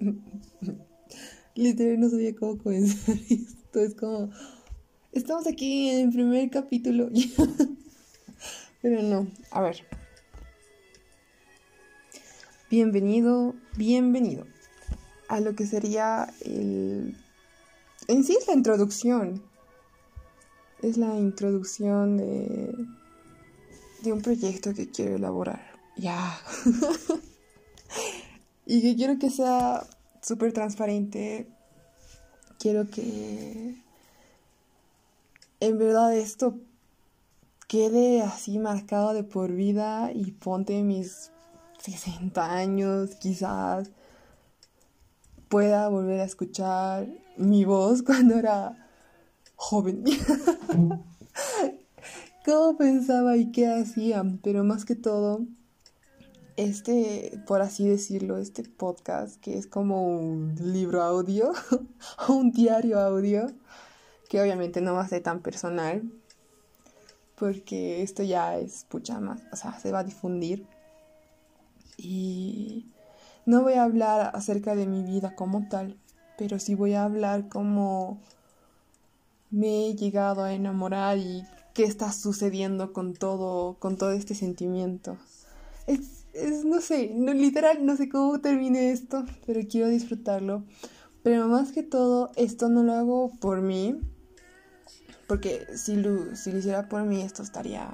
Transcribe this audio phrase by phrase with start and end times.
[1.54, 3.80] Literal no sabía cómo comenzar esto.
[3.80, 4.30] Es como.
[5.12, 7.08] Estamos aquí en el primer capítulo.
[8.82, 9.28] Pero no.
[9.50, 9.84] A ver.
[12.70, 14.46] Bienvenido, bienvenido
[15.28, 17.16] a lo que sería el...
[18.06, 19.42] En sí es la introducción.
[20.80, 22.72] Es la introducción de,
[24.04, 25.80] de un proyecto que quiero elaborar.
[25.96, 26.40] Ya.
[28.70, 29.84] Y que quiero que sea
[30.22, 31.48] súper transparente.
[32.60, 33.82] Quiero que
[35.58, 36.56] en verdad esto
[37.66, 41.32] quede así marcado de por vida y ponte mis
[41.80, 43.90] 60 años quizás
[45.48, 48.88] pueda volver a escuchar mi voz cuando era
[49.56, 50.04] joven.
[52.44, 55.44] Cómo pensaba y qué hacía, pero más que todo,
[56.60, 61.52] este, por así decirlo, este podcast, que es como un libro audio,
[62.28, 63.46] o un diario audio,
[64.28, 66.02] que obviamente no va a ser tan personal,
[67.36, 70.66] porque esto ya es pucha más, o sea, se va a difundir
[71.96, 72.86] y
[73.46, 75.96] no voy a hablar acerca de mi vida como tal,
[76.36, 78.20] pero sí voy a hablar como
[79.50, 85.16] me he llegado a enamorar y qué está sucediendo con todo, con todo este sentimiento.
[85.86, 90.64] Es, es no sé, no, literal, no sé cómo termine esto, pero quiero disfrutarlo.
[91.22, 94.00] Pero más que todo, esto no lo hago por mí,
[95.26, 97.92] porque si lo, si lo hiciera por mí, esto estaría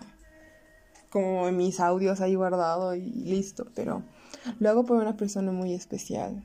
[1.10, 4.02] como en mis audios ahí guardado y listo, pero
[4.60, 6.42] lo hago por una persona muy especial.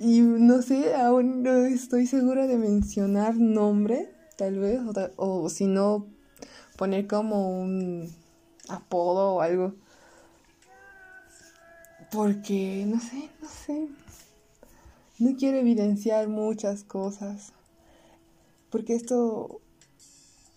[0.00, 4.80] Y no sé, aún no estoy segura de mencionar nombre, tal vez,
[5.16, 6.06] o, si no,
[6.76, 8.08] poner como un
[8.68, 9.74] apodo o algo.
[12.10, 13.88] Porque, no sé, no sé.
[15.18, 17.52] No quiero evidenciar muchas cosas.
[18.70, 19.60] Porque esto,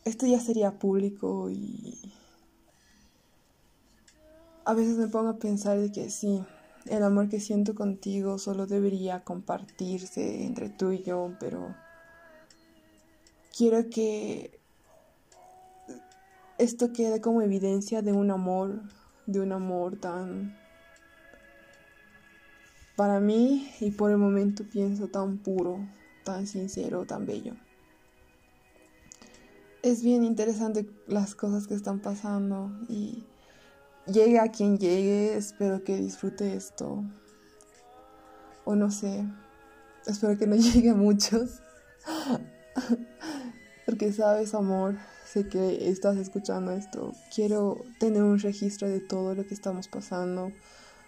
[0.05, 2.13] esto ya sería público y
[4.65, 6.43] a veces me pongo a pensar de que sí,
[6.85, 11.75] el amor que siento contigo solo debería compartirse entre tú y yo, pero
[13.55, 14.59] quiero que
[16.57, 18.81] esto quede como evidencia de un amor,
[19.25, 20.55] de un amor tan,
[22.95, 25.79] para mí y por el momento pienso tan puro,
[26.23, 27.55] tan sincero, tan bello.
[29.81, 33.25] Es bien interesante las cosas que están pasando y
[34.05, 37.03] llegue a quien llegue, espero que disfrute esto.
[38.65, 39.25] O no sé,
[40.05, 41.61] espero que no llegue a muchos.
[43.85, 47.11] Porque sabes, amor, sé que estás escuchando esto.
[47.35, 50.53] Quiero tener un registro de todo lo que estamos pasando.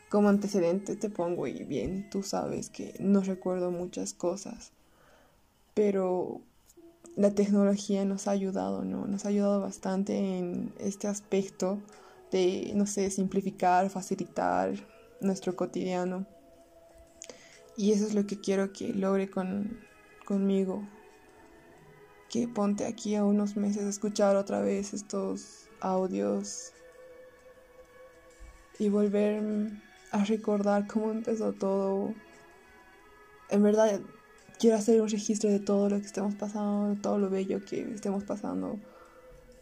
[0.09, 4.71] Como antecedente te pongo y bien, tú sabes que no recuerdo muchas cosas.
[5.73, 6.41] Pero
[7.16, 9.07] la tecnología nos ha ayudado, ¿no?
[9.07, 11.79] Nos ha ayudado bastante en este aspecto
[12.31, 14.73] de, no sé, simplificar, facilitar
[15.21, 16.25] nuestro cotidiano.
[17.77, 19.79] Y eso es lo que quiero que logre con,
[20.25, 20.88] conmigo.
[22.29, 26.73] Que ponte aquí a unos meses escuchar otra vez estos audios
[28.77, 29.41] y volver
[30.15, 32.13] a recordar cómo empezó todo.
[33.49, 33.99] En verdad,
[34.57, 38.23] quiero hacer un registro de todo lo que estemos pasando, todo lo bello que estemos
[38.23, 38.79] pasando,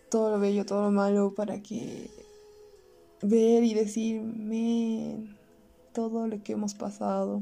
[0.10, 2.10] todo lo bello, todo lo malo, para que
[3.22, 5.36] ver y decirme
[5.92, 7.42] todo lo que hemos pasado.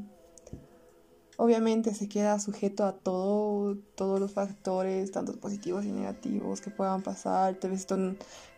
[1.43, 7.01] Obviamente se queda sujeto a todo, todos los factores, tanto positivos y negativos que puedan
[7.01, 7.55] pasar.
[7.55, 7.97] Tal vez esto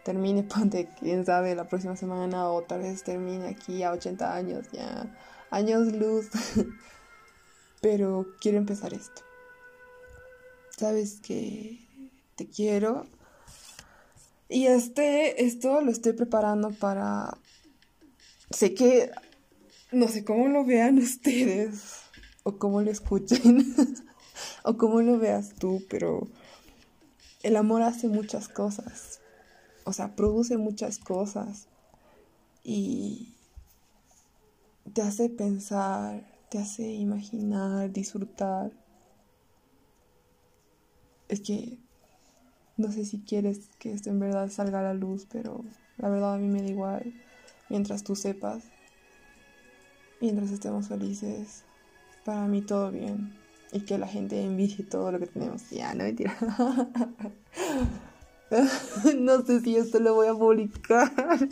[0.04, 4.68] termine, ponte, quién sabe, la próxima semana o tal vez termine aquí a 80 años,
[4.74, 5.16] ya
[5.50, 6.28] años luz.
[7.82, 9.22] Pero quiero empezar esto.
[10.78, 11.88] Sabes que
[12.36, 13.06] te quiero
[14.50, 17.38] y este, esto lo estoy preparando para...
[18.50, 19.10] Sé que...
[19.94, 22.03] No sé cómo lo vean ustedes
[22.44, 23.76] o cómo lo escuchen
[24.64, 26.28] o cómo lo veas tú, pero
[27.42, 29.20] el amor hace muchas cosas.
[29.86, 31.68] O sea, produce muchas cosas
[32.64, 33.36] y
[34.94, 38.72] te hace pensar, te hace imaginar, disfrutar.
[41.28, 41.80] Es que
[42.78, 45.64] no sé si quieres que esto en verdad salga a la luz, pero
[45.98, 47.14] la verdad a mí me da igual.
[47.70, 48.64] Mientras tú sepas,
[50.22, 51.64] mientras estemos felices,
[52.24, 53.34] para mí todo bien.
[53.72, 55.70] Y que la gente envidie todo lo que tenemos.
[55.72, 56.38] Ya, no mentira.
[59.18, 61.12] no sé si esto lo voy a publicar.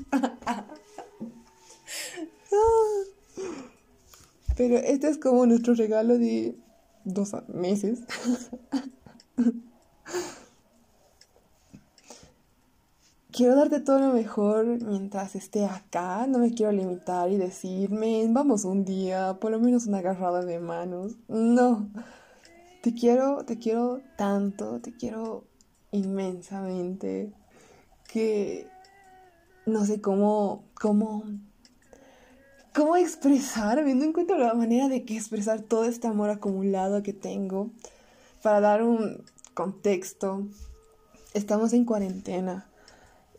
[4.58, 6.56] Pero este es como nuestro regalo de
[7.04, 8.00] dos meses.
[13.32, 16.28] quiero darte todo lo mejor mientras esté acá.
[16.28, 20.60] No me quiero limitar y decirme, vamos un día, por lo menos una agarrada de
[20.60, 21.14] manos.
[21.28, 21.90] No.
[22.82, 25.46] Te quiero, te quiero tanto, te quiero
[25.92, 27.32] inmensamente
[28.12, 28.68] que
[29.66, 31.24] no sé cómo, cómo,
[32.74, 33.96] cómo expresarme.
[33.96, 37.70] No encuentro la manera de que expresar todo este amor acumulado que tengo.
[38.42, 39.24] Para dar un
[39.54, 40.48] contexto,
[41.34, 42.71] estamos en cuarentena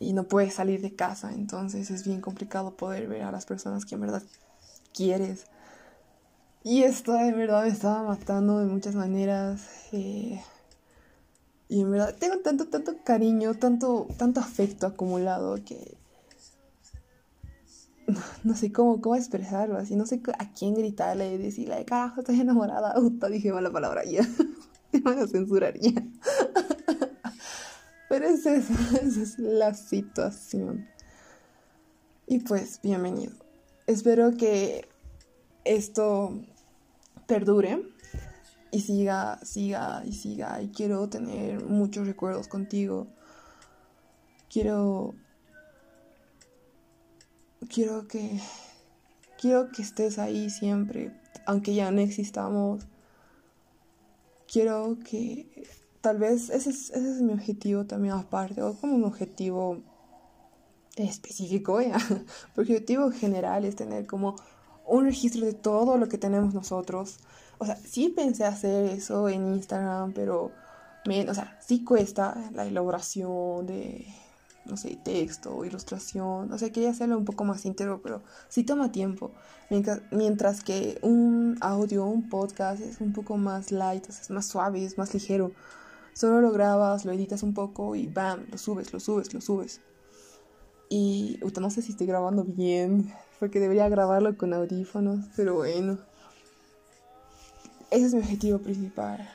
[0.03, 3.85] y no puedes salir de casa, entonces es bien complicado poder ver a las personas
[3.85, 4.23] que en verdad
[4.93, 5.45] quieres.
[6.63, 9.61] Y esto de verdad me estaba matando de muchas maneras.
[9.91, 10.41] Eh,
[11.67, 15.97] y en verdad tengo tanto, tanto cariño, tanto, tanto afecto acumulado que
[18.43, 22.39] no, sé cómo, cómo expresarlo así, no sé a quién gritarle y decirle, carajo, estoy
[22.39, 22.93] enamorada.
[22.99, 24.27] Uta, dije mala palabra ya.
[24.91, 25.93] me lo censuraría.
[28.13, 30.87] Pero es eso, esa es la situación.
[32.27, 33.33] Y pues, bienvenido.
[33.87, 34.87] Espero que
[35.63, 36.39] esto
[37.25, 37.89] perdure
[38.69, 40.61] y siga, siga y siga.
[40.61, 43.07] Y quiero tener muchos recuerdos contigo.
[44.47, 45.15] Quiero.
[47.67, 48.39] Quiero que.
[49.41, 52.85] Quiero que estés ahí siempre, aunque ya no existamos.
[54.45, 55.65] Quiero que
[56.03, 59.81] tal vez ese es, ese es mi objetivo también aparte, o como un objetivo
[60.97, 61.97] específico, ¿ya?
[62.53, 64.35] Porque el objetivo general es tener como
[64.85, 67.19] un registro de todo lo que tenemos nosotros.
[67.57, 70.51] O sea, sí pensé hacer eso en Instagram, pero,
[71.05, 74.05] me, o sea, sí cuesta la elaboración de,
[74.65, 76.51] no sé, texto, ilustración.
[76.51, 79.31] O sea, quería hacerlo un poco más íntegro, pero sí toma tiempo.
[79.69, 84.29] Mientras, mientras que un audio, un podcast es un poco más light, o sea, es
[84.31, 85.53] más suave, es más ligero.
[86.13, 89.81] Solo lo grabas, lo editas un poco y bam, lo subes, lo subes, lo subes.
[90.89, 95.97] Y no sé si estoy grabando bien, porque debería grabarlo con audífonos, pero bueno.
[97.89, 99.27] Ese es mi objetivo principal.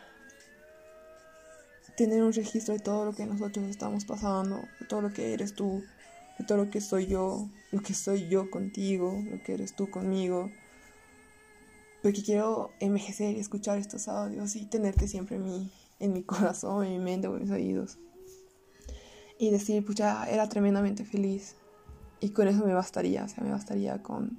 [1.97, 5.55] Tener un registro de todo lo que nosotros estamos pasando, de todo lo que eres
[5.55, 5.83] tú,
[6.39, 9.91] de todo lo que soy yo, lo que soy yo contigo, lo que eres tú
[9.91, 10.53] conmigo.
[12.05, 16.85] Porque quiero envejecer y escuchar estos audios y tenerte siempre en mí en mi corazón,
[16.85, 17.99] en mi mente o en mis oídos.
[19.39, 21.57] Y decir, pucha, era tremendamente feliz.
[22.21, 24.39] Y con eso me bastaría, o sea, me bastaría con,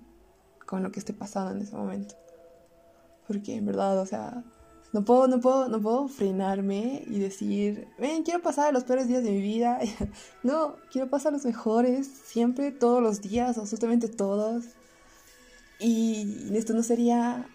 [0.66, 2.16] con lo que esté pasando en ese momento.
[3.28, 4.44] Porque en verdad, o sea,
[4.92, 9.24] no puedo, no puedo, no puedo frenarme y decir, ven, quiero pasar los peores días
[9.24, 9.80] de mi vida.
[10.44, 14.66] no, quiero pasar los mejores, siempre, todos los días, absolutamente todos.
[15.80, 17.48] Y esto no sería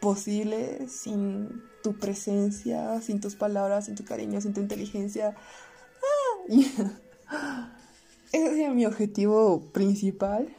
[0.00, 5.34] posible sin tu presencia, sin tus palabras, sin tu cariño, sin tu inteligencia.
[6.50, 6.98] Ah,
[8.32, 10.54] Ese sería mi objetivo principal,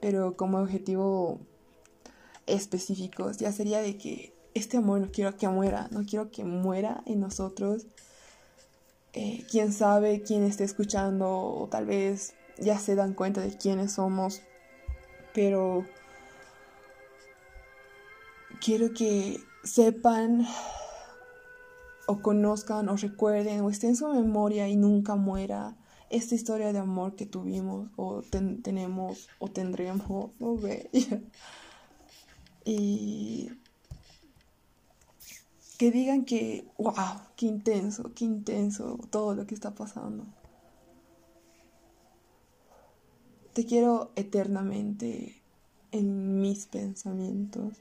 [0.00, 1.40] pero como objetivo
[2.46, 7.02] específico ya sería de que este amor no quiero que muera, no quiero que muera
[7.06, 7.86] en nosotros.
[9.14, 13.92] Eh, quién sabe quién esté escuchando o tal vez ya se dan cuenta de quiénes
[13.92, 14.42] somos,
[15.32, 15.84] pero
[18.60, 20.46] quiero que sepan
[22.06, 25.76] o conozcan o recuerden o esté en su memoria y nunca muera
[26.10, 28.22] esta historia de amor que tuvimos o
[28.62, 30.90] tenemos o tendremos, no ve.
[32.64, 33.50] y
[35.78, 36.94] que digan que, wow,
[37.36, 40.24] qué intenso, qué intenso todo lo que está pasando.
[43.52, 45.42] Te quiero eternamente
[45.90, 47.74] en mis pensamientos.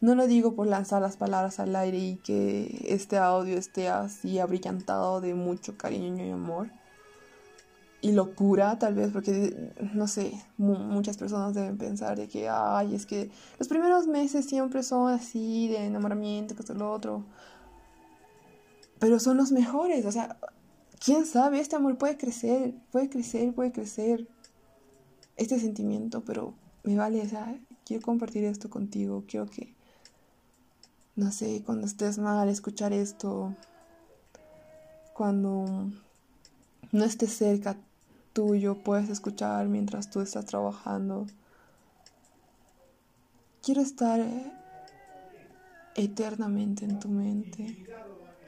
[0.00, 4.38] No lo digo por lanzar las palabras al aire y que este audio esté así
[4.38, 6.70] abrillantado de mucho cariño y amor.
[8.00, 13.04] Y locura, tal vez, porque, no sé, muchas personas deben pensar de que, ay, es
[13.04, 17.26] que los primeros meses siempre son así, de enamoramiento, que esto, lo otro.
[18.98, 20.38] Pero son los mejores, o sea,
[20.98, 24.26] quién sabe, este amor puede crecer, puede crecer, puede crecer.
[25.36, 26.54] Este sentimiento, pero
[26.84, 27.54] me vale, o sea,
[27.84, 29.74] quiero compartir esto contigo, quiero que
[31.20, 33.54] no sé, cuando estés mal, escuchar esto,
[35.12, 35.90] cuando
[36.92, 37.76] no estés cerca
[38.32, 41.26] tuyo, puedes escuchar mientras tú estás trabajando.
[43.62, 44.18] Quiero estar
[45.94, 47.86] eternamente en tu mente.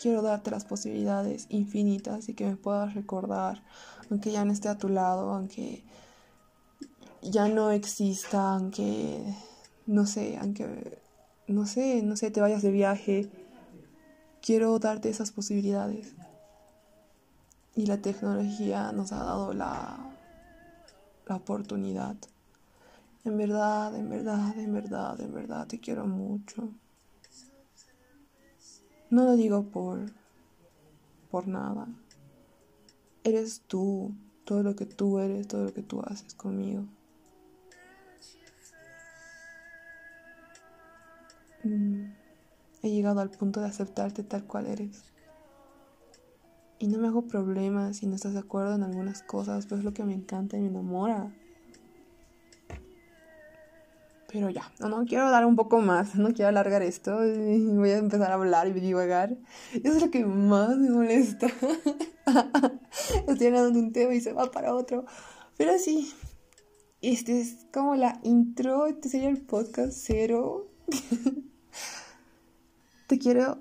[0.01, 3.63] Quiero darte las posibilidades infinitas y que me puedas recordar,
[4.11, 5.85] aunque ya no esté a tu lado, aunque
[7.21, 9.23] ya no exista, aunque
[9.87, 11.02] no sé, aunque,
[11.53, 13.31] no sé, no sé, te vayas de viaje,
[14.41, 16.15] quiero darte esas posibilidades.
[17.75, 19.99] Y la tecnología nos ha dado la,
[21.27, 22.17] la oportunidad.
[23.25, 26.69] En verdad, en verdad, en verdad, en verdad, te quiero mucho.
[29.11, 30.11] No lo digo por,
[31.31, 31.87] por nada.
[33.25, 34.13] Eres tú,
[34.45, 36.85] todo lo que tú eres, todo lo que tú haces conmigo.
[41.65, 42.13] Mm,
[42.83, 45.05] he llegado al punto de aceptarte tal cual eres.
[46.79, 49.85] Y no me hago problemas si no estás de acuerdo en algunas cosas, pues es
[49.85, 51.33] lo que me encanta y me enamora.
[54.33, 57.17] Pero ya, no, no quiero dar un poco más, no quiero alargar esto.
[57.19, 59.37] Voy a empezar a hablar y divagar.
[59.75, 61.47] Eso es lo que más me molesta.
[63.29, 65.05] Estoy hablando de un tema y se va para otro.
[65.59, 66.13] Pero sí,
[67.03, 70.71] este es como la intro, este sería el podcast cero.
[73.13, 73.59] te quiero,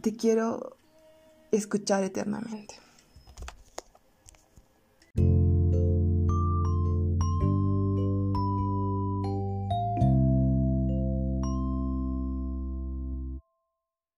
[0.00, 0.76] te quiero
[1.52, 2.74] escuchar eternamente.